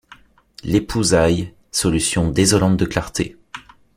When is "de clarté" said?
2.75-3.37